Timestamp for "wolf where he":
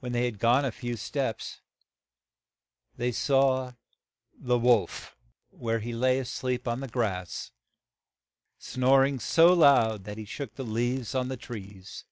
4.58-5.92